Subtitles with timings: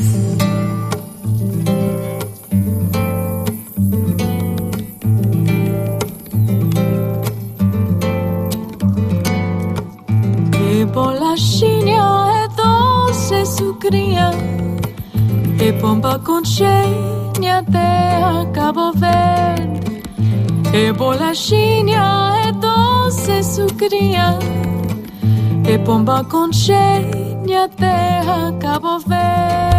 [0.00, 0.06] Que
[10.86, 12.02] bolachinha
[12.32, 14.30] é doce sucrinha
[15.60, 20.02] E pomba conchinha terra Cabo Verde
[20.72, 24.38] E bolachinha é doce sucrinha
[25.68, 29.69] E pomba conchinha terra Cabo Verde Joia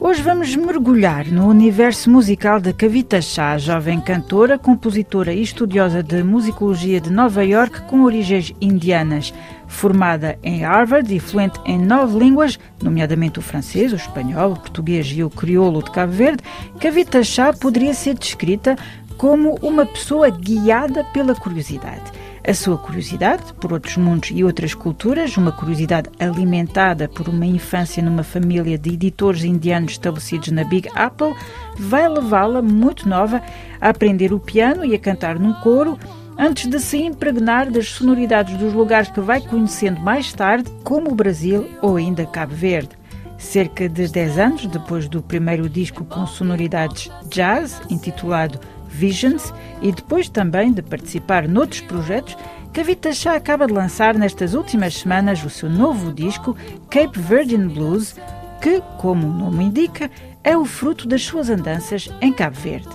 [0.00, 6.24] Hoje vamos mergulhar no universo musical de Kavita Shah, jovem cantora, compositora e estudiosa de
[6.24, 9.32] musicologia de Nova York com origens indianas.
[9.68, 15.06] Formada em Harvard e fluente em nove línguas, nomeadamente o francês, o espanhol, o português
[15.14, 16.42] e o crioulo de Cabo Verde,
[16.80, 18.76] Kavita Shah poderia ser descrita
[19.16, 25.36] como uma pessoa guiada pela curiosidade a sua curiosidade por outros mundos e outras culturas,
[25.36, 31.34] uma curiosidade alimentada por uma infância numa família de editores indianos estabelecidos na Big Apple,
[31.78, 33.42] vai levá-la, muito nova,
[33.80, 35.98] a aprender o piano e a cantar num coro,
[36.36, 41.14] antes de se impregnar das sonoridades dos lugares que vai conhecendo mais tarde, como o
[41.14, 43.02] Brasil ou ainda Cabo Verde.
[43.38, 48.58] Cerca de 10 anos depois do primeiro disco com sonoridades jazz, intitulado
[48.92, 52.36] Visions e depois também de participar noutros projetos,
[52.72, 56.56] Kavita Shah acaba de lançar nestas últimas semanas o seu novo disco
[56.88, 58.14] Cape Virgin Blues,
[58.60, 60.10] que, como o nome indica,
[60.44, 62.88] é o fruto das suas andanças em Cabo Verde.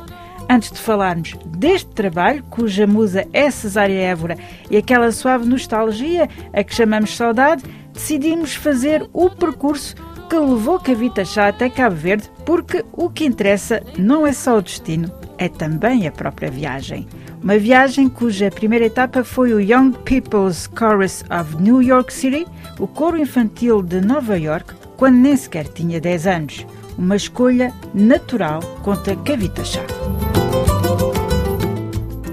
[0.49, 4.37] Antes de falarmos deste trabalho, cuja musa é Cesária Évora
[4.71, 9.95] e aquela suave nostalgia a que chamamos saudade, decidimos fazer o percurso
[10.29, 14.61] que levou Kavita Shah até Cabo Verde, porque o que interessa não é só o
[14.61, 17.07] destino, é também a própria viagem.
[17.41, 22.45] Uma viagem cuja primeira etapa foi o Young People's Chorus of New York City,
[22.79, 26.65] o coro infantil de Nova York, quando nem sequer tinha 10 anos.
[26.97, 29.85] Uma escolha natural, conta Kavita Shah.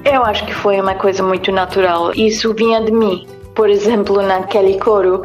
[0.05, 2.13] Eu acho que foi uma coisa muito natural.
[2.15, 3.27] Isso vinha de mim.
[3.55, 5.23] Por exemplo, naquele coro,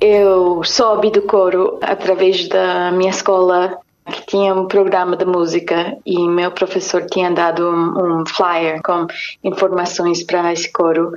[0.00, 6.26] eu soube do coro através da minha escola que tinha um programa de música e
[6.28, 9.06] meu professor tinha dado um, um flyer com
[9.42, 11.12] informações para esse coro.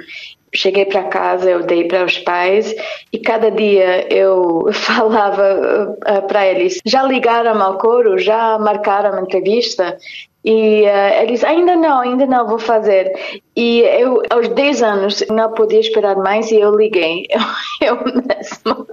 [0.51, 2.73] Cheguei para casa, eu dei para os pais
[3.13, 9.21] e cada dia eu falava uh, para eles: já ligaram ao coro, já marcaram a
[9.21, 9.95] entrevista?
[10.43, 13.11] E uh, eles, ainda não, ainda não vou fazer.
[13.55, 17.27] E eu, aos 10 anos, não podia esperar mais e eu liguei,
[17.81, 18.87] eu, eu mesma.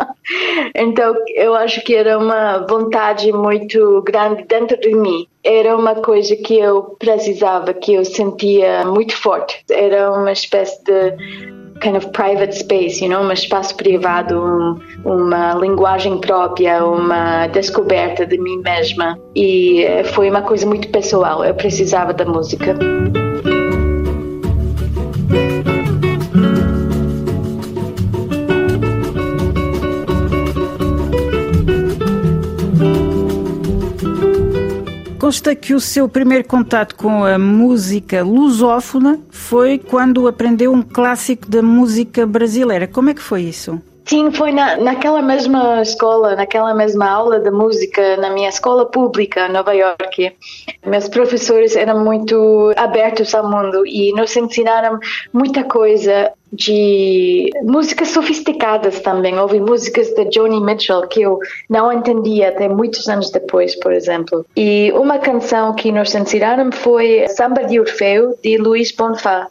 [0.75, 5.27] Então, eu acho que era uma vontade muito grande dentro de mim.
[5.45, 9.63] Era uma coisa que eu precisava, que eu sentia muito forte.
[9.71, 15.55] Era uma espécie de kind of private space, you know, um espaço privado, um, uma
[15.55, 19.19] linguagem própria, uma descoberta de mim mesma.
[19.35, 21.45] E eh, foi uma coisa muito pessoal.
[21.45, 22.77] Eu precisava da música.
[35.27, 41.51] Consta que o seu primeiro contato com a música lusófona foi quando aprendeu um clássico
[41.51, 42.87] da música brasileira.
[42.87, 43.83] Como é que foi isso?
[44.07, 49.49] Sim, foi na, naquela mesma escola, naquela mesma aula de música, na minha escola pública,
[49.49, 50.33] Nova York.
[50.87, 55.01] Meus professores eram muito abertos ao mundo e nos ensinaram
[55.33, 59.37] muita coisa de músicas sofisticadas também.
[59.41, 64.47] Ouvi músicas de Joni Mitchell que eu não entendia até muitos anos depois, por exemplo.
[64.57, 69.49] E uma canção que nos ensinaram foi Samba de Orfeu, de Luís Bonfá.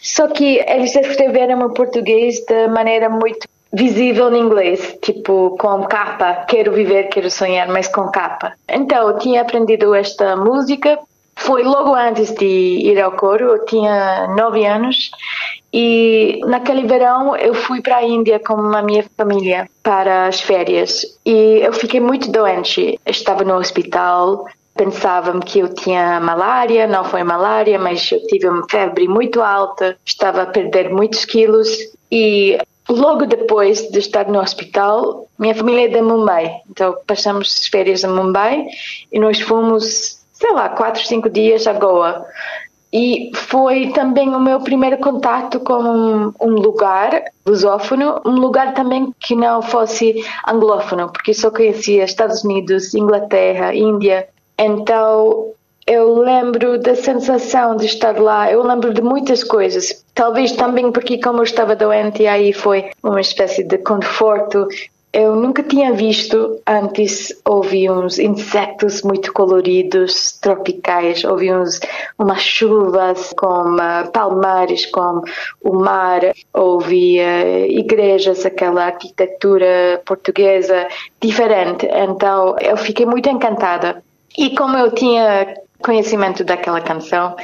[0.00, 6.46] Só que eles escreveram em português de maneira muito visível em inglês, tipo com capa,
[6.48, 8.52] quero viver, quero sonhar, mas com capa.
[8.68, 10.98] Então, eu tinha aprendido esta música,
[11.36, 15.10] foi logo antes de ir ao coro, eu tinha nove anos
[15.72, 21.02] e naquele verão eu fui para a Índia com a minha família para as férias
[21.24, 22.98] e eu fiquei muito doente.
[23.06, 28.66] Estava no hospital, pensavam que eu tinha malária, não foi malária, mas eu tive uma
[28.68, 31.68] febre muito alta, estava a perder muitos quilos
[32.10, 38.02] e Logo depois de estar no hospital, minha família é de Mumbai, então passamos férias
[38.02, 38.66] em Mumbai
[39.12, 42.24] e nós fomos, sei lá, quatro, cinco dias a Goa.
[42.90, 49.12] E foi também o meu primeiro contato com um, um lugar lusófono, um lugar também
[49.20, 54.26] que não fosse anglófono, porque só conhecia Estados Unidos, Inglaterra, Índia.
[54.56, 55.52] Então
[55.88, 60.04] eu lembro da sensação de estar lá, eu lembro de muitas coisas.
[60.14, 64.68] Talvez também porque, como eu estava doente, aí foi uma espécie de conforto.
[65.10, 67.32] eu nunca tinha visto antes.
[67.42, 71.80] Ouvi uns insectos muito coloridos, tropicais, ouvi uns,
[72.18, 75.22] umas chuvas com uh, palmares, com
[75.62, 76.20] o mar,
[76.52, 80.86] ouvi uh, igrejas, aquela arquitetura portuguesa
[81.18, 81.88] diferente.
[81.90, 84.02] Então eu fiquei muito encantada.
[84.36, 87.36] E como eu tinha conhecimento daquela canção,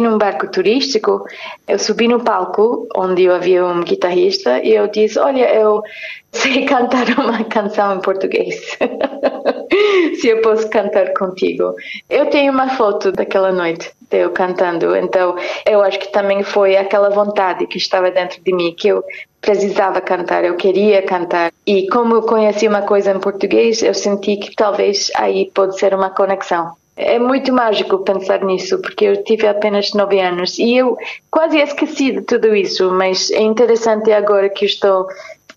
[0.00, 1.24] num barco turístico,
[1.68, 5.82] eu subi no palco onde eu havia um guitarrista e eu disse: Olha, eu
[6.32, 8.78] sei cantar uma canção em português.
[10.20, 11.74] Se eu posso cantar contigo.
[12.08, 17.10] Eu tenho uma foto daquela noite eu cantando, então eu acho que também foi aquela
[17.10, 19.04] vontade que estava dentro de mim que eu
[19.40, 21.52] precisava cantar, eu queria cantar.
[21.64, 25.94] E como eu conheci uma coisa em português, eu senti que talvez aí pode ser
[25.94, 26.72] uma conexão.
[26.96, 30.96] É muito mágico pensar nisso, porque eu tive apenas nove anos e eu
[31.30, 35.06] quase esqueci de tudo isso, mas é interessante agora que estou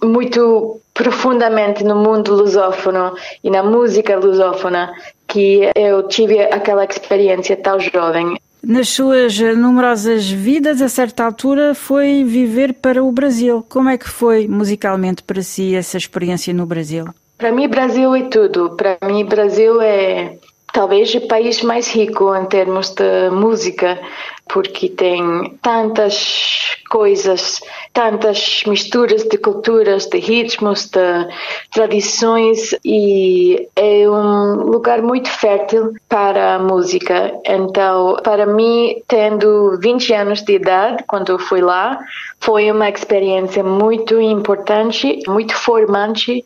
[0.01, 3.13] muito profundamente no mundo lusófono
[3.43, 4.93] e na música lusófona
[5.27, 8.37] que eu tive aquela experiência tão jovem.
[8.61, 13.65] Nas suas numerosas vidas, a certa altura, foi viver para o Brasil.
[13.67, 17.05] Como é que foi musicalmente para si essa experiência no Brasil?
[17.37, 18.73] Para mim, Brasil é tudo.
[18.77, 20.37] Para mim, Brasil é
[20.73, 23.99] talvez o país mais rico em termos de música,
[24.47, 27.61] porque tem tantas coisas,
[27.93, 31.27] tantas misturas de culturas, de ritmos, de
[31.71, 37.33] tradições e é um lugar muito fértil para a música.
[37.45, 41.99] Então, para mim, tendo 20 anos de idade, quando eu fui lá,
[42.39, 46.43] foi uma experiência muito importante, muito formante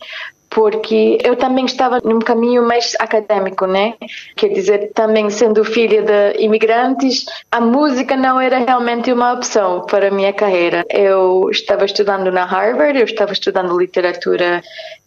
[0.50, 3.96] porque eu também estava num caminho mais acadêmico, né?
[4.36, 10.08] Quer dizer, também sendo filha de imigrantes, a música não era realmente uma opção para
[10.08, 10.86] a minha carreira.
[10.90, 14.62] Eu estava estudando na Harvard, eu estava estudando literatura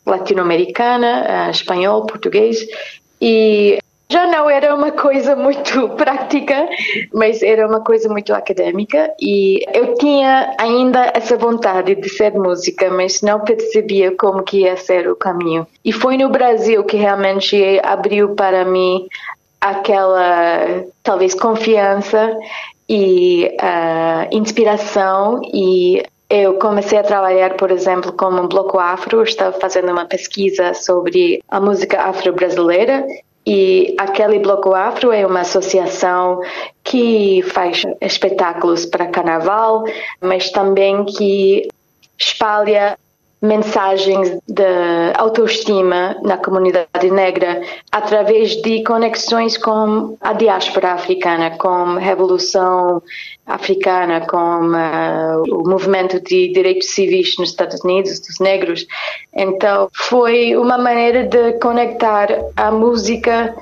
[0.07, 2.67] latino-americana, eh, espanhol, português,
[3.21, 3.79] e
[4.11, 6.69] já não era uma coisa muito prática,
[7.15, 12.91] mas era uma coisa muito acadêmica e eu tinha ainda essa vontade de ser música,
[12.91, 15.67] mas não percebia como que ia ser o caminho.
[15.85, 19.07] E foi no Brasil que realmente abriu para mim
[19.61, 22.37] aquela talvez confiança
[22.89, 29.59] e uh, inspiração e eu comecei a trabalhar, por exemplo, como um bloco afro, estava
[29.59, 33.05] fazendo uma pesquisa sobre a música afro-brasileira
[33.47, 36.41] e aquele Bloco Afro é uma associação
[36.85, 39.85] que faz espetáculos para carnaval,
[40.21, 41.69] mas também que
[42.19, 42.99] espalha
[43.43, 51.99] mensagens de autoestima na comunidade negra através de conexões com a diáspora africana, com a
[51.99, 53.03] revolução
[53.47, 58.87] africana, com uh, o movimento de direitos civis nos Estados Unidos dos negros.
[59.35, 63.55] Então foi uma maneira de conectar a música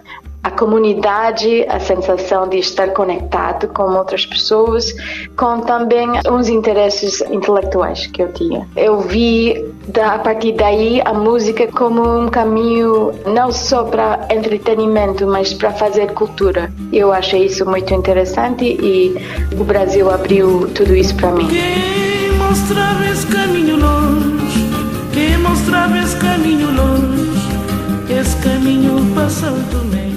[0.49, 4.95] a comunidade, a sensação de estar conectado com outras pessoas,
[5.37, 8.67] com também uns interesses intelectuais que eu tinha.
[8.75, 9.62] Eu vi
[10.03, 16.12] a partir daí a música como um caminho não só para entretenimento, mas para fazer
[16.15, 16.73] cultura.
[16.93, 19.15] Eu achei isso muito interessante e
[19.53, 21.47] o Brasil abriu tudo isso para mim.
[21.49, 24.71] Quem mostrava esse caminho longe,
[25.12, 30.08] quem mostrava esse caminho longe, esse caminho passou também.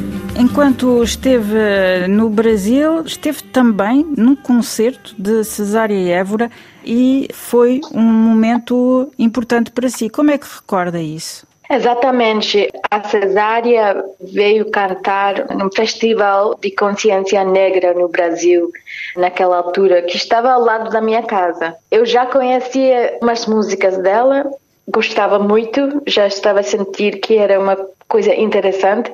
[0.52, 6.52] Enquanto esteve no Brasil, esteve também num concerto de Cesária Évora
[6.84, 10.10] e foi um momento importante para si.
[10.10, 11.48] Como é que recorda isso?
[11.70, 12.68] Exatamente.
[12.92, 18.70] A Cesária veio cantar num festival de consciência negra no Brasil,
[19.16, 21.78] naquela altura, que estava ao lado da minha casa.
[21.90, 24.52] Eu já conhecia umas músicas dela,
[24.86, 27.78] gostava muito, já estava a sentir que era uma
[28.12, 29.10] coisa interessante,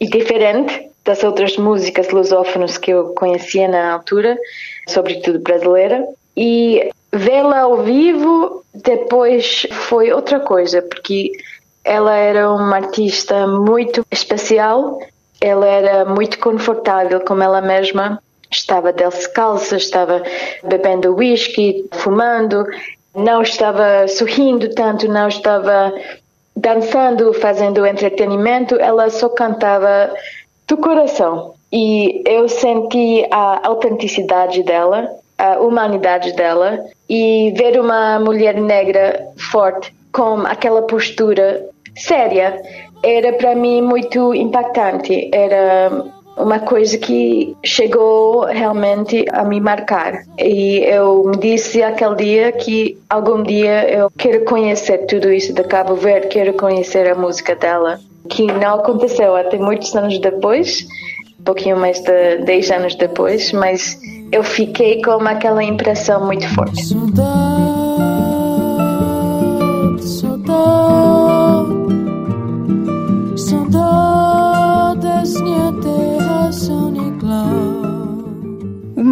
[0.00, 4.38] e diferente das outras músicas lusófonas que eu conhecia na altura,
[4.88, 6.04] sobretudo brasileira.
[6.36, 11.32] E vê-la ao vivo depois foi outra coisa, porque
[11.84, 14.98] ela era uma artista muito especial,
[15.40, 20.22] ela era muito confortável como ela mesma, estava descalça, estava
[20.62, 22.64] bebendo whisky, fumando,
[23.14, 25.92] não estava sorrindo tanto, não estava
[26.60, 30.12] dançando, fazendo entretenimento, ela só cantava
[30.68, 31.54] do coração.
[31.72, 39.94] E eu senti a autenticidade dela, a humanidade dela e ver uma mulher negra forte
[40.12, 41.64] com aquela postura
[41.96, 42.60] séria
[43.02, 45.30] era para mim muito impactante.
[45.32, 45.90] Era
[46.36, 50.22] uma coisa que chegou realmente a me marcar.
[50.38, 55.62] E eu me disse aquele dia que algum dia eu quero conhecer tudo isso de
[55.64, 60.86] Cabo Verde, quero conhecer a música dela, que não aconteceu até muitos anos depois,
[61.38, 63.98] um pouquinho mais de 10 anos depois, mas
[64.32, 66.94] eu fiquei com aquela impressão muito forte.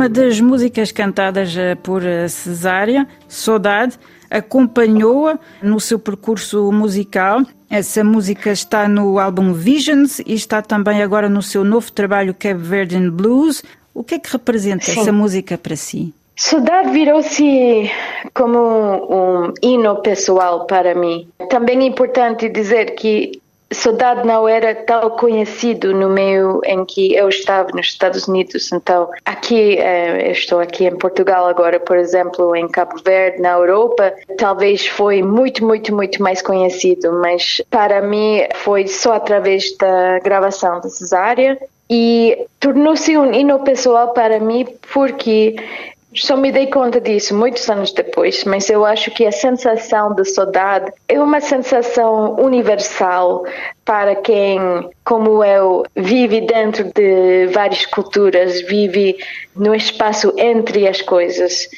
[0.09, 3.99] Uma das músicas cantadas eh, por eh, Cesária, Saudade,
[4.31, 7.43] acompanhou-a no seu percurso musical.
[7.69, 12.55] Essa música está no álbum Visions e está também agora no seu novo trabalho Cape
[12.55, 13.63] Verdean Blues.
[13.93, 14.99] O que é que representa Sim.
[14.99, 16.15] essa música para si?
[16.35, 17.91] Saudade virou-se
[18.33, 21.29] como um hino pessoal para mim.
[21.51, 27.29] Também é importante dizer que Saudade não era tão conhecido no meio em que eu
[27.29, 28.73] estava nos Estados Unidos.
[28.73, 34.15] Então, aqui, eh, estou aqui em Portugal agora, por exemplo, em Cabo Verde, na Europa,
[34.39, 40.81] talvez foi muito, muito, muito mais conhecido, mas para mim foi só através da gravação
[40.81, 41.59] da Cesária
[41.91, 45.57] e tornou-se um hino pessoal para mim porque
[46.21, 50.25] só me dei conta disso muitos anos depois, mas eu acho que a sensação de
[50.25, 53.45] saudade é uma sensação universal
[53.85, 54.59] para quem,
[55.05, 59.17] como eu, vive dentro de várias culturas, vive
[59.55, 61.69] no espaço entre as coisas.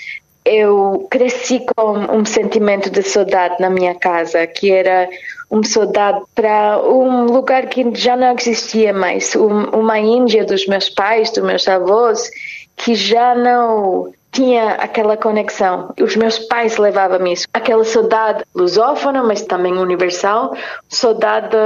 [0.45, 5.09] Eu cresci com um sentimento de saudade na minha casa, que era
[5.51, 11.31] uma saudade para um lugar que já não existia mais, uma Índia dos meus pais,
[11.31, 12.31] dos meus avós,
[12.77, 15.93] que já não tinha aquela conexão.
[16.01, 17.47] Os meus pais levavam-me isso.
[17.53, 20.55] Aquela saudade lusófona, mas também universal,
[20.89, 21.57] saudade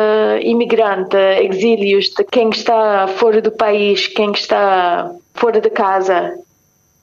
[0.42, 6.34] imigrante, exílios, de quem está fora do país, quem está fora de casa.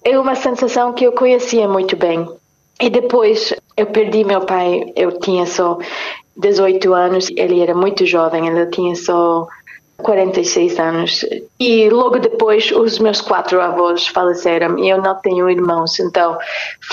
[0.03, 2.27] É uma sensação que eu conhecia muito bem.
[2.79, 5.77] E depois eu perdi meu pai, eu tinha só
[6.35, 9.47] 18 anos, ele era muito jovem, ele tinha só
[10.01, 11.25] 46 anos.
[11.59, 16.37] E logo depois os meus quatro avós faleceram e eu não tenho irmãos, então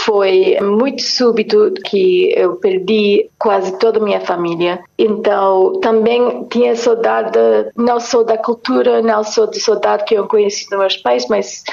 [0.05, 4.81] foi muito súbito que eu perdi quase toda a minha família.
[4.99, 7.39] Então também tinha saudade
[7.77, 11.65] não só da cultura, não só de saudade que eu conheci dos meus pais, mas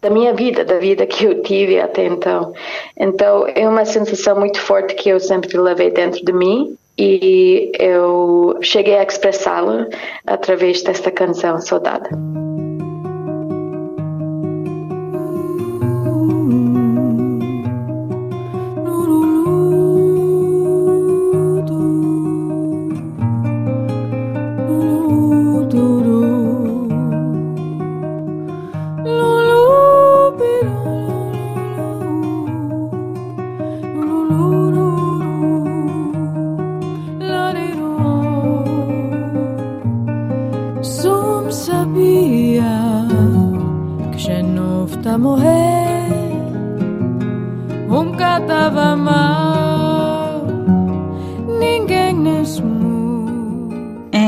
[0.00, 2.52] da minha vida, da vida que eu tive até então.
[2.96, 8.58] Então é uma sensação muito forte que eu sempre levei dentro de mim e eu
[8.60, 9.88] cheguei a expressá-la
[10.26, 12.10] através desta canção Saudade.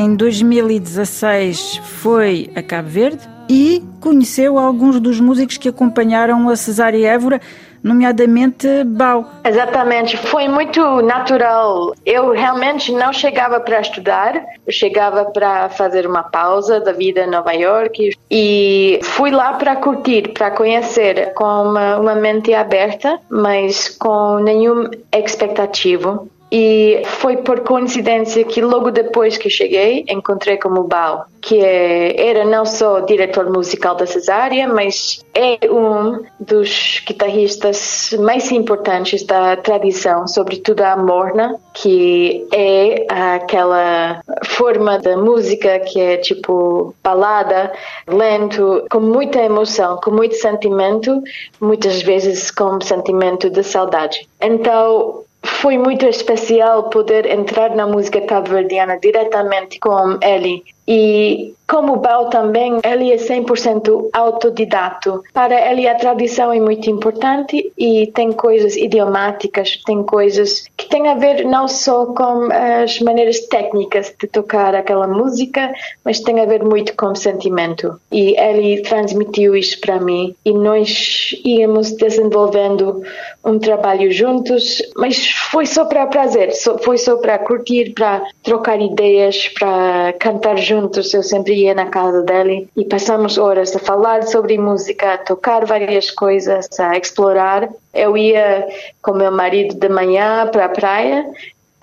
[0.02, 7.08] Em 2016 foi a Cabo Verde e conheceu alguns dos músicos que acompanharam a Cesária
[7.08, 7.40] Évora,
[7.80, 9.24] nomeadamente Bau.
[9.44, 11.94] Exatamente, foi muito natural.
[12.04, 17.30] Eu realmente não chegava para estudar, eu chegava para fazer uma pausa da vida em
[17.30, 23.88] Nova York e fui lá para curtir, para conhecer com uma, uma mente aberta, mas
[23.88, 26.26] com nenhuma expectativa.
[26.54, 32.28] E foi por coincidência que logo depois que cheguei, encontrei com o Bao, que é,
[32.28, 39.56] era não só diretor musical da Cesária, mas é um dos guitarristas mais importantes da
[39.56, 47.72] tradição, sobretudo a morna, que é aquela forma da música que é tipo balada,
[48.06, 51.22] lento, com muita emoção, com muito sentimento,
[51.58, 54.28] muitas vezes com sentimento de saudade.
[54.38, 61.96] Então, foi muito especial poder entrar na música cabo-verdiana diretamente com ele e como o
[61.96, 65.22] Bao também, ele é 100% autodidato.
[65.32, 71.08] Para ele a tradição é muito importante e tem coisas idiomáticas, tem coisas que têm
[71.08, 75.72] a ver não só com as maneiras técnicas de tocar aquela música,
[76.04, 77.98] mas tem a ver muito com sentimento.
[78.10, 83.02] E ele transmitiu isso para mim e nós íamos desenvolvendo
[83.44, 89.48] um trabalho juntos, mas foi só para prazer, foi só para curtir, para trocar ideias,
[89.48, 94.22] para cantar juntos juntos, eu sempre ia na casa dele e passamos horas a falar
[94.24, 97.68] sobre música, a tocar várias coisas, a explorar.
[97.92, 98.66] Eu ia
[99.02, 101.26] com meu marido de manhã para a praia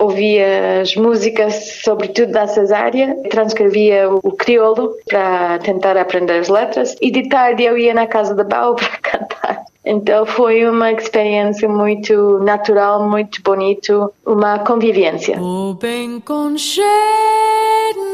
[0.00, 7.10] ouvia as músicas, sobretudo da Cesária, transcrevia o crioulo para tentar aprender as letras e
[7.10, 9.69] de tarde eu ia na casa da Bau para cantar.
[9.84, 15.40] Então foi uma experiência muito natural, muito bonito, uma convivência.
[15.40, 16.20] O bem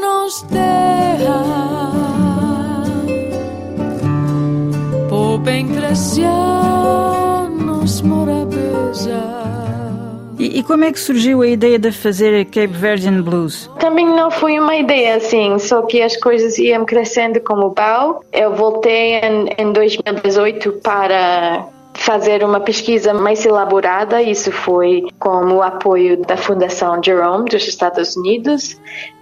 [0.01, 1.43] nos terra,
[5.11, 5.67] o bem
[7.49, 8.01] nos
[10.37, 13.69] e, e, como é que surgiu a ideia de fazer Cape Verdean Blues?
[13.79, 18.23] Também não foi uma ideia assim, só que as coisas iam crescendo como BAU.
[18.31, 21.67] Eu voltei em, em 2018 para
[21.97, 24.21] fazer uma pesquisa mais elaborada.
[24.21, 28.79] Isso foi com o apoio da Fundação Jerome dos Estados Unidos.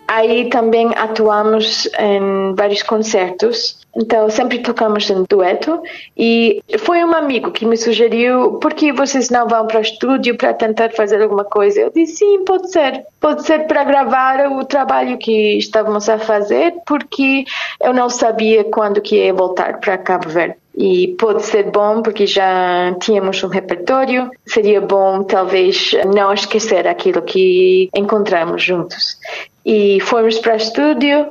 [0.08, 5.82] Aí também atuamos em vários concertos então, sempre tocamos em dueto
[6.18, 10.36] e foi um amigo que me sugeriu por que vocês não vão para o estúdio
[10.36, 11.80] para tentar fazer alguma coisa.
[11.80, 13.06] Eu disse, sim, pode ser.
[13.22, 17.46] Pode ser para gravar o trabalho que estávamos a fazer, porque
[17.82, 20.58] eu não sabia quando que ia voltar para Cabo Verde.
[20.78, 24.30] E pode ser bom porque já tínhamos um repertório.
[24.46, 29.18] Seria bom, talvez, não esquecer aquilo que encontramos juntos.
[29.66, 31.28] E fomos para o estúdio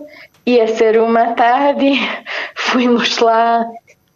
[0.47, 1.93] ia ser uma tarde,
[2.55, 3.67] fomos lá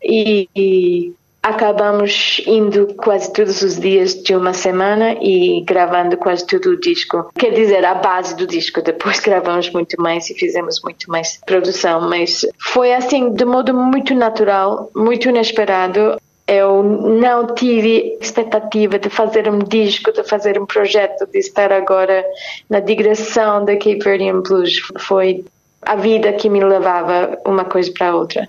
[0.02, 6.70] e, e, acabamos indo quase todos os dias de uma semana e gravando quase todo
[6.70, 7.30] o disco.
[7.38, 8.82] Quer dizer, a base do disco.
[8.82, 14.14] Depois gravamos muito mais e fizemos muito mais produção, mas foi assim, de modo muito
[14.14, 16.18] natural, muito inesperado.
[16.46, 22.24] Eu não tive expectativa de fazer um disco, de fazer um projeto, de estar agora
[22.70, 24.80] na digressão da Cape Verdean Blues.
[24.98, 25.44] Foi
[25.82, 28.48] a vida que me levava uma coisa para a outra.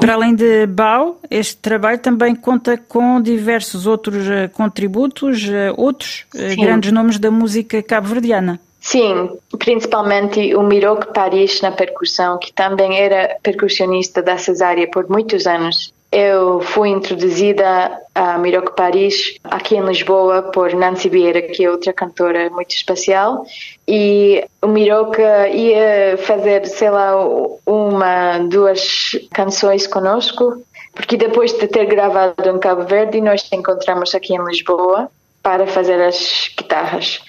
[0.00, 6.26] Para além de BAU, este trabalho também conta com diversos outros eh, contributos, eh, outros
[6.34, 6.60] eh, Sim.
[6.60, 8.60] grandes nomes da música cabo-verdiana.
[8.84, 15.46] Sim, principalmente o Miroque Paris na percussão, que também era percussionista da Cesária por muitos
[15.46, 15.94] anos.
[16.12, 21.94] Eu fui introduzida a Miroque Paris aqui em Lisboa por Nancy Vieira, que é outra
[21.94, 23.46] cantora muito especial.
[23.88, 27.16] E o Miroque ia fazer, sei lá,
[27.64, 34.34] uma, duas canções conosco, porque depois de ter gravado em Cabo Verde, nós encontramos aqui
[34.34, 35.08] em Lisboa
[35.44, 37.20] para fazer as guitarras.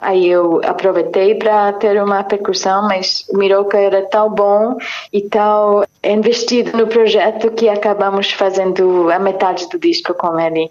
[0.00, 4.76] Aí eu aproveitei para ter uma percussão, mas o Miroca era tão bom
[5.12, 10.70] e tão investido no projeto que acabamos fazendo a metade do disco com ele.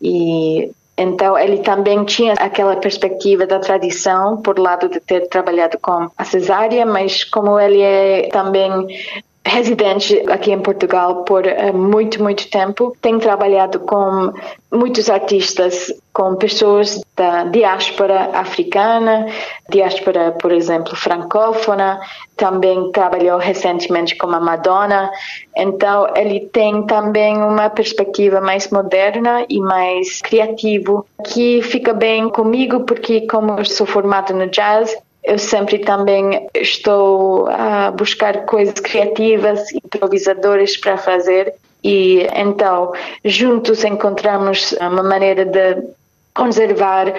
[0.00, 6.08] E então ele também tinha aquela perspectiva da tradição, por lado de ter trabalhado com
[6.16, 8.70] a cesárea, mas como ele é também
[9.46, 12.96] residente aqui em Portugal por eh, muito, muito tempo.
[13.00, 14.32] Tenho trabalhado com
[14.70, 19.26] muitos artistas, com pessoas da diáspora africana,
[19.70, 22.00] diáspora, por exemplo, francófona.
[22.36, 25.10] Também trabalhou recentemente com a Madonna.
[25.56, 32.80] Então, ele tem também uma perspectiva mais moderna e mais criativo, que fica bem comigo,
[32.80, 34.94] porque como eu sou formada no jazz,
[35.26, 42.92] eu sempre também estou a buscar coisas criativas, improvisadoras para fazer e então
[43.24, 45.82] juntos encontramos uma maneira de
[46.32, 47.12] conservar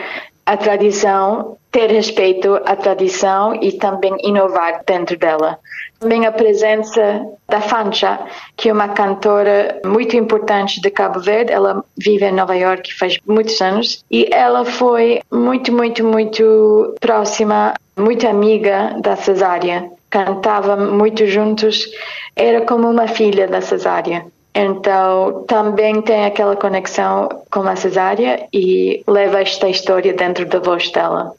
[0.45, 5.59] a tradição, ter respeito à tradição e também inovar dentro dela.
[5.99, 8.19] Também a presença da Fancha,
[8.55, 11.51] que é uma cantora muito importante de Cabo Verde.
[11.51, 17.73] Ela vive em Nova York faz muitos anos e ela foi muito, muito, muito próxima,
[17.97, 19.89] muito amiga da Cesária.
[20.09, 21.85] Cantava muito juntos,
[22.35, 24.25] era como uma filha da Cesária.
[24.59, 30.89] Então, também tem aquela conexão com a cesárea e leva esta história dentro da voz
[30.91, 31.31] dela.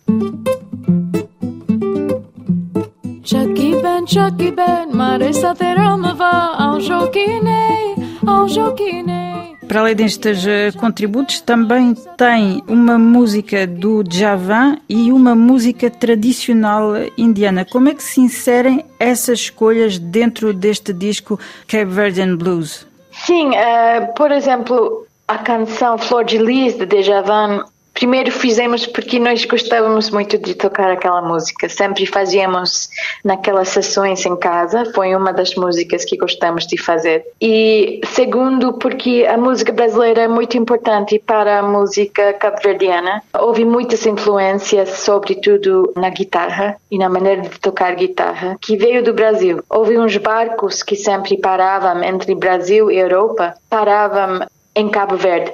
[3.25, 6.16] Chucky Ben, Chucky Ben, Marissa Terama
[6.57, 9.28] ao Joquine, ao Joquine.
[9.68, 16.94] Para além destes eh, contributos, também tem uma música do Javan e uma música tradicional
[17.18, 17.66] indiana.
[17.66, 22.87] Como é que se inserem essas escolhas dentro deste disco Cape Verdean Blues?
[23.12, 27.62] Sim, uh, por exemplo, a canção Flor de Lis de Dejavan
[27.99, 31.69] Primeiro fizemos porque nós gostávamos muito de tocar aquela música.
[31.69, 32.89] Sempre fazíamos
[33.25, 34.85] naquelas sessões em casa.
[34.95, 37.25] Foi uma das músicas que gostamos de fazer.
[37.41, 43.21] E segundo, porque a música brasileira é muito importante para a música cabo-verdiana.
[43.37, 49.13] Houve muitas influências, sobretudo na guitarra e na maneira de tocar guitarra, que veio do
[49.13, 49.61] Brasil.
[49.69, 55.53] Houve uns barcos que sempre paravam entre Brasil e Europa, paravam em Cabo Verde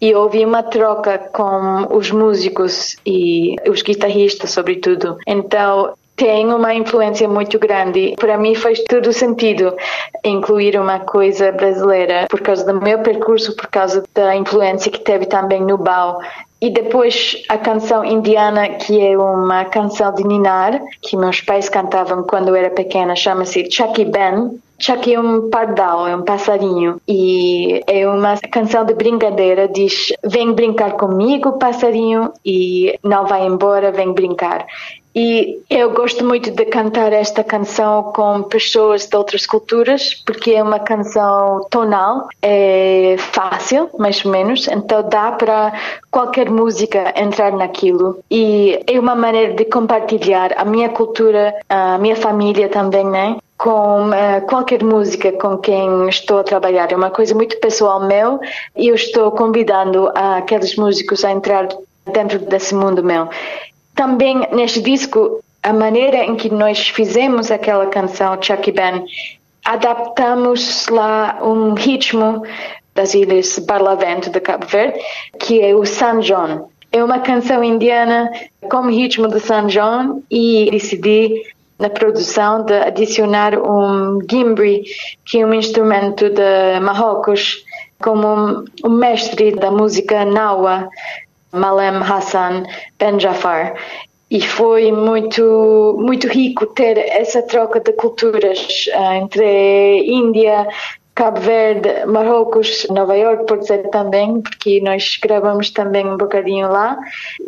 [0.00, 5.18] e houve uma troca com os músicos e os guitarristas, sobretudo.
[5.26, 8.14] Então, tem uma influência muito grande.
[8.18, 9.76] Para mim faz todo sentido
[10.24, 15.26] incluir uma coisa brasileira por causa do meu percurso, por causa da influência que teve
[15.26, 16.18] também no Bao.
[16.60, 22.22] E depois a canção indiana, que é uma canção de ninar, que meus pais cantavam
[22.22, 24.58] quando eu era pequena, chama-se Chucky Ben.
[24.78, 27.00] Chucky é um pardal, é um passarinho.
[27.06, 33.92] E é uma canção de brincadeira, diz vem brincar comigo, passarinho, e não vai embora,
[33.92, 34.66] vem brincar.
[35.18, 40.62] E eu gosto muito de cantar esta canção com pessoas de outras culturas, porque é
[40.62, 45.72] uma canção tonal, é fácil, mais ou menos, então dá para
[46.10, 48.18] qualquer música entrar naquilo.
[48.30, 53.38] E é uma maneira de compartilhar a minha cultura, a minha família também, né?
[53.56, 56.92] com uh, qualquer música com quem estou a trabalhar.
[56.92, 58.38] É uma coisa muito pessoal meu
[58.76, 61.66] e eu estou convidando aqueles músicos a entrar
[62.12, 63.30] dentro desse mundo meu.
[63.96, 69.04] Também neste disco, a maneira em que nós fizemos aquela canção Chucky Ben,
[69.64, 72.42] adaptamos lá um ritmo
[72.94, 75.00] das ilhas Barlavento de Cabo Verde,
[75.40, 76.68] que é o San John.
[76.92, 78.30] É uma canção indiana
[78.70, 81.42] com ritmo de San John e decidi
[81.78, 84.84] na produção de adicionar um gimbri,
[85.24, 87.64] que é um instrumento de Marrocos,
[87.98, 90.88] como um mestre da música nawa,
[91.56, 92.64] Malem Hassan
[92.98, 93.74] Ben Jafar.
[94.30, 100.66] E foi muito, muito rico ter essa troca de culturas uh, entre Índia,
[101.16, 106.98] Cabo Verde, Marrocos, Nova York, pode ser também, porque nós gravamos também um bocadinho lá.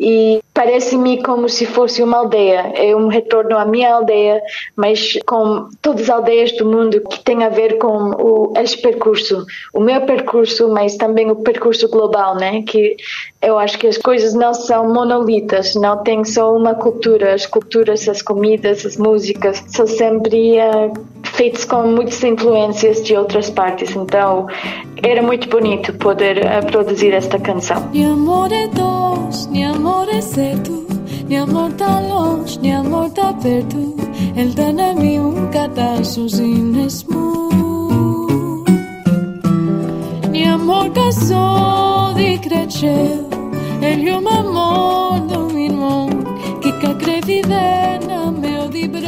[0.00, 2.72] E parece-me como se fosse uma aldeia.
[2.74, 4.40] É um retorno à minha aldeia,
[4.74, 9.44] mas com todas as aldeias do mundo que tem a ver com o, esse percurso.
[9.74, 12.62] O meu percurso, mas também o percurso global, né?
[12.62, 12.96] Que
[13.40, 17.34] eu acho que as coisas não são monolitas, não tem só uma cultura.
[17.34, 23.48] As culturas, as comidas, as músicas são sempre uh, feitas com muitas influências de outras
[23.48, 23.94] partes.
[23.94, 24.48] Então
[25.02, 27.88] era muito bonito poder uh, produzir esta canção.
[27.92, 30.86] Ni amor é dois, ni amor é certo,
[31.28, 33.96] ni amor tá longe, ni amor tá perto.
[34.36, 37.48] Ele dá na mim um cadastro inesmu.
[40.30, 43.27] Ni amor casou de crescer,
[43.82, 46.08] ele um amor do irmão
[46.62, 49.06] que ca crevidena na meu dibre.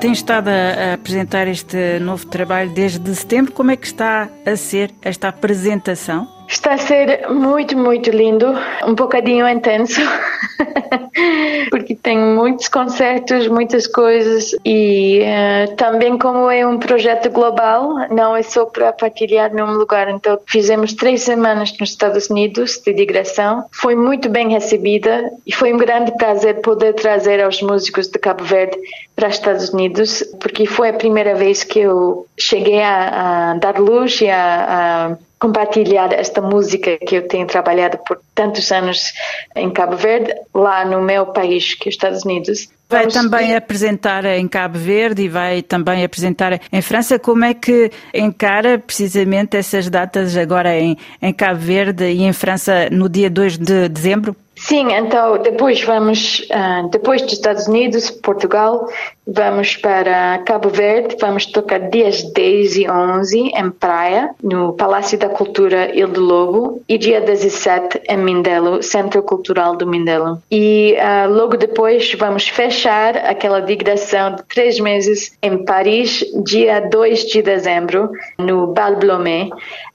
[0.00, 3.52] Tem estado a apresentar este novo trabalho desde setembro.
[3.52, 6.37] Como é que está a ser esta apresentação?
[6.48, 8.46] Está a ser muito, muito lindo,
[8.86, 10.00] um bocadinho intenso,
[11.70, 18.34] porque tem muitos concertos, muitas coisas e uh, também como é um projeto global, não
[18.34, 20.08] é só para partilhar num lugar.
[20.08, 25.74] Então fizemos três semanas nos Estados Unidos de digressão, foi muito bem recebida e foi
[25.74, 28.76] um grande prazer poder trazer aos músicos de Cabo Verde
[29.14, 33.78] para os Estados Unidos, porque foi a primeira vez que eu cheguei a, a dar
[33.78, 39.12] luz e a, a compartilhar esta música que eu tenho trabalhado por tantos anos
[39.56, 42.68] em Cabo Verde, lá no meu país, que é os Estados Unidos.
[42.88, 47.18] Vai também apresentar em Cabo Verde e vai também apresentar em França.
[47.18, 52.88] Como é que encara precisamente essas datas agora em, em Cabo Verde e em França
[52.90, 54.34] no dia 2 de dezembro?
[54.58, 58.88] Sim, então depois vamos, ah, depois dos Estados Unidos, Portugal,
[59.24, 65.28] vamos para Cabo Verde, vamos tocar dias 10 e 11 em Praia, no Palácio da
[65.28, 70.42] Cultura Ilha do Lobo, e dia 17 em Mindelo, Centro Cultural do Mindelo.
[70.50, 77.24] E uh, logo depois vamos fechar aquela digressão de três meses em Paris, dia 2
[77.26, 79.50] de dezembro, no Bal Blomet.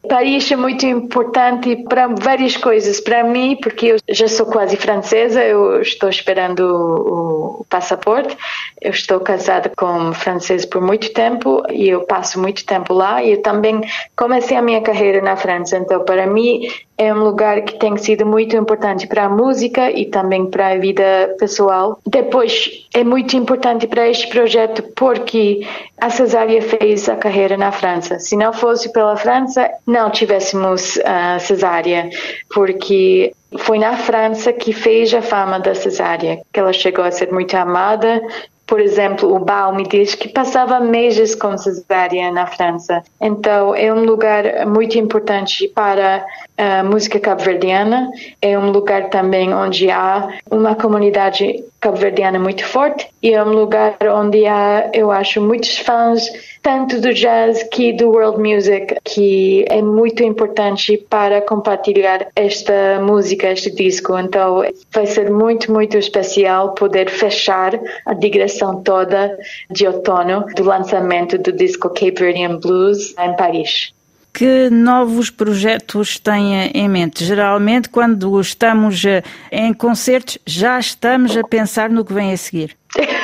[0.07, 2.99] Paris é muito importante para várias coisas.
[2.99, 8.37] Para mim, porque eu já sou quase francesa, eu estou esperando o, o passaporte,
[8.81, 13.23] eu estou casada com um francês por muito tempo e eu passo muito tempo lá
[13.23, 13.81] e eu também
[14.15, 18.25] comecei a minha carreira na França, então para mim é um lugar que tem sido
[18.25, 21.99] muito importante para a música e também para a vida pessoal.
[22.05, 25.67] Depois, é muito importante para este projeto porque
[25.99, 28.19] a Cesária fez a carreira na França.
[28.19, 32.09] Se não fosse pela França, não tivéssemos a Cesária,
[32.53, 37.31] porque Foi na França que fez a fama da cesárea, que ela chegou a ser
[37.31, 38.19] muito amada
[38.65, 43.03] por exemplo, o Bal me diz que passava meses com cesárea na França.
[43.21, 46.25] Então, é um lugar muito importante para
[46.57, 48.09] a música cabo-verdiana.
[48.41, 53.97] É um lugar também onde há uma comunidade cabo-verdiana muito forte e é um lugar
[54.15, 56.29] onde há, eu acho, muitos fãs
[56.61, 63.51] tanto do jazz que do world music, que é muito importante para compartilhar esta música,
[63.51, 64.17] este disco.
[64.17, 69.37] Então vai ser muito, muito especial poder fechar a digressão toda
[69.69, 73.93] de outono do lançamento do disco Cape Verdean Blues em Paris.
[74.33, 77.23] Que novos projetos têm em mente?
[77.23, 82.75] Geralmente, quando estamos eh, em concertos, já estamos a pensar no que vem a seguir.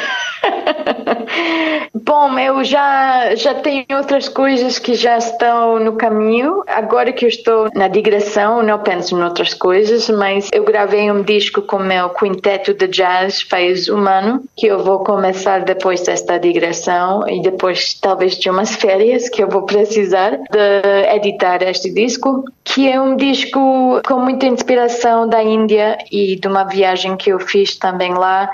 [1.93, 6.63] Bom, eu já, já tenho outras coisas que já estão no caminho.
[6.67, 11.21] Agora que eu estou na digressão, não penso em outras coisas, mas eu gravei um
[11.21, 16.39] disco com meu quinteto de jazz faz um ano, que eu vou começar depois desta
[16.39, 22.43] digressão e depois talvez de umas férias que eu vou precisar de editar este disco,
[22.63, 27.39] que é um disco com muita inspiração da Índia e de uma viagem que eu
[27.39, 28.49] fiz também lá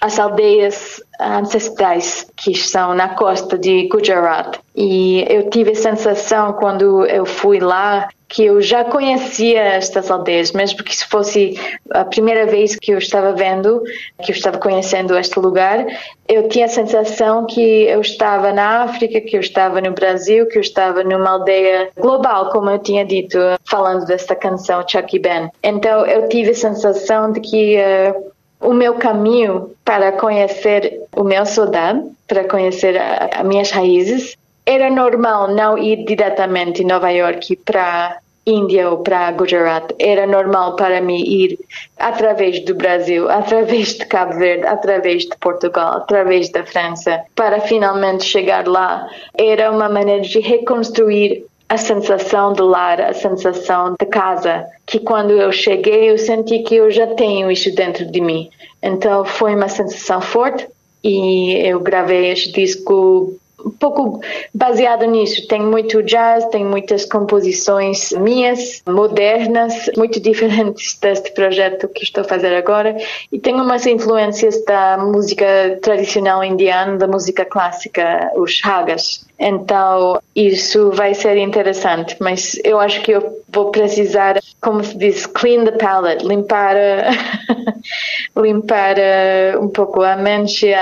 [0.00, 4.58] as aldeias ancestrais que estão na costa de Gujarat.
[4.74, 10.52] E eu tive a sensação quando eu fui lá que eu já conhecia estas aldeias,
[10.52, 11.58] mesmo que se fosse
[11.90, 13.82] a primeira vez que eu estava vendo,
[14.22, 15.86] que eu estava conhecendo este lugar,
[16.28, 20.58] eu tinha a sensação que eu estava na África, que eu estava no Brasil, que
[20.58, 25.48] eu estava numa aldeia global, como eu tinha dito, falando desta canção Chucky Ben.
[25.62, 31.44] Então eu tive a sensação de que uh, o meu caminho para conhecer o meu
[31.46, 38.18] soldado, para conhecer as minhas raízes, era normal não ir diretamente de Nova York para
[38.44, 39.92] Índia ou para Gujarat.
[39.98, 41.58] Era normal para mim ir
[41.98, 48.24] através do Brasil, através de Cabo Verde, através de Portugal, através da França, para finalmente
[48.24, 49.08] chegar lá.
[49.36, 55.32] Era uma maneira de reconstruir a sensação de lar, a sensação de casa, que quando
[55.32, 58.48] eu cheguei eu senti que eu já tenho isso dentro de mim.
[58.82, 60.66] Então foi uma sensação forte
[61.02, 64.20] e eu gravei este disco um pouco
[64.54, 65.46] baseado nisso.
[65.48, 72.24] Tem muito jazz, tem muitas composições minhas, modernas, muito diferentes deste projeto que estou a
[72.24, 72.96] fazer agora.
[73.32, 79.26] E tem umas influências da música tradicional indiana, da música clássica, os ragas.
[79.38, 85.26] Então, isso vai ser interessante, mas eu acho que eu vou precisar, como se diz,
[85.26, 86.74] clean the palate, limpar,
[88.34, 90.72] limpar uh, um pouco a mente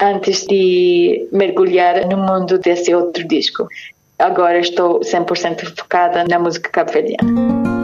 [0.00, 3.66] antes de mergulhar no mundo desse outro disco.
[4.18, 7.81] Agora estou 100% focada na música cabo-verdiana.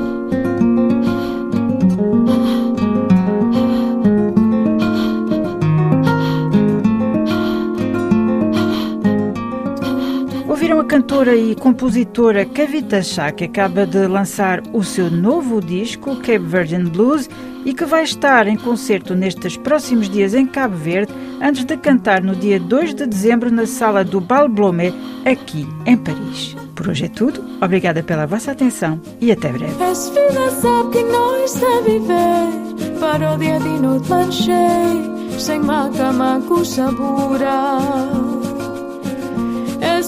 [10.68, 16.14] Ouviram a cantora e compositora Kavita Shah, que acaba de lançar o seu novo disco,
[16.16, 17.26] Cape Verdean Blues,
[17.64, 22.22] e que vai estar em concerto nestes próximos dias em Cabo Verde, antes de cantar
[22.22, 24.92] no dia 2 de dezembro na sala do Bal Blomé,
[25.24, 26.54] aqui em Paris.
[26.74, 27.42] Por hoje é tudo.
[27.62, 29.72] Obrigada pela vossa atenção e até breve.
[29.72, 36.62] Sap que de viver, però dia di noit manxer, sem mata maco.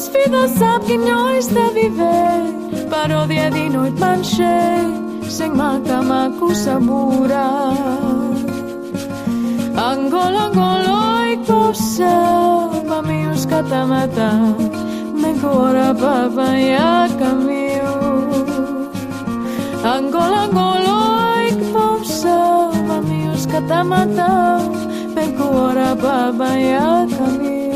[0.02, 2.20] Σφίδας απ' την νιώριστα βιβέ
[2.90, 4.56] Παρόδια δίνω υπάνσε
[5.26, 7.48] Σεγμάτα μ' ακούσα μούρα
[9.90, 10.98] Αγκόλο αγκόλο
[11.32, 12.14] εκπόψα
[12.88, 14.54] Παμίους καταμάτα
[15.20, 17.98] Με κόρα παπαγιά καμίου
[19.94, 20.98] Αγκόλο αγκόλο
[21.48, 22.36] εκπόψα
[22.88, 24.60] Παμίους καταμάτα
[25.14, 27.69] Με κόρα παπαγιά καμίου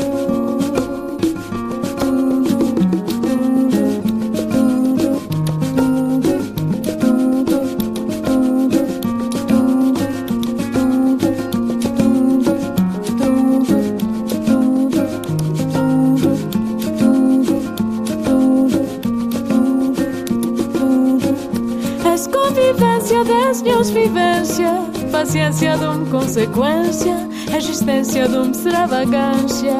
[23.15, 24.69] Ciência das minhas vivências,
[25.09, 27.15] paciência de uma consequência,
[27.55, 29.71] existência de uma extravagância.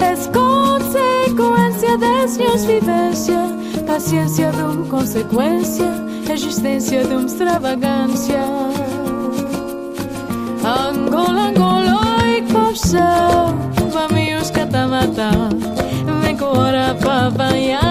[0.00, 3.52] É consequência das minhas vivências,
[3.86, 5.88] paciência de uma consequência,
[6.28, 8.40] existência de uma extravagância.
[10.64, 13.56] Angola, Angola e Cochão,
[13.94, 15.30] mami catamata,
[16.22, 17.83] vem com hora para apanhar